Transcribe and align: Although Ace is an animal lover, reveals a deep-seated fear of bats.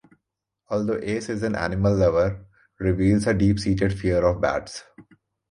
Although 0.69 0.97
Ace 1.03 1.29
is 1.29 1.43
an 1.43 1.55
animal 1.55 1.95
lover, 1.95 2.47
reveals 2.79 3.27
a 3.27 3.35
deep-seated 3.35 3.93
fear 3.99 4.25
of 4.25 4.41
bats. 4.41 4.83